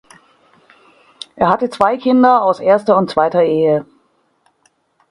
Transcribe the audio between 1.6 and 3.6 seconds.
zwei Kinder aus erster und zweiter